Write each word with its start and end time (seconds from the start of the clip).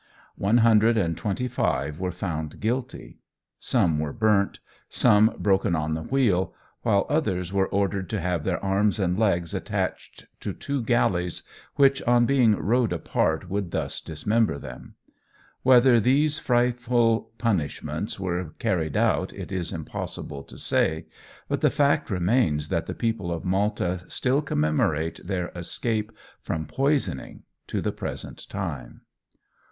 One 0.39 0.57
hundred 0.65 0.97
and 0.97 1.15
twenty 1.15 1.47
five 1.47 1.99
were 1.99 2.11
found 2.11 2.59
guilty. 2.59 3.19
Some 3.59 3.99
were 3.99 4.11
burnt, 4.11 4.57
some 4.89 5.35
broken 5.37 5.75
on 5.75 5.93
the 5.93 6.01
wheel, 6.01 6.55
while 6.81 7.05
others 7.07 7.53
were 7.53 7.67
ordered 7.67 8.09
to 8.09 8.19
have 8.19 8.43
their 8.43 8.57
arms 8.65 8.97
and 8.99 9.15
legs 9.15 9.53
attached 9.53 10.25
to 10.39 10.53
two 10.53 10.81
galleys 10.81 11.43
which, 11.75 12.01
on 12.01 12.25
being 12.25 12.55
rowed 12.55 12.91
apart, 12.91 13.47
would 13.47 13.69
thus 13.69 14.01
dismember 14.01 14.57
them. 14.57 14.95
Whether 15.61 15.99
these 15.99 16.39
frightful 16.39 17.31
punishments 17.37 18.19
were 18.19 18.55
carried 18.57 18.97
out 18.97 19.31
it 19.33 19.51
is 19.51 19.71
impossible 19.71 20.41
to 20.45 20.57
say, 20.57 21.05
but 21.47 21.61
the 21.61 21.69
fact 21.69 22.09
remains 22.09 22.69
that 22.69 22.87
the 22.87 22.95
people 22.95 23.31
of 23.31 23.45
Malta 23.45 24.01
still 24.07 24.41
commemorate 24.41 25.23
their 25.23 25.49
escape 25.55 26.11
from 26.41 26.65
poisoning 26.65 27.43
to 27.67 27.81
the 27.81 27.91
present 27.91 28.49
time. 28.49 29.01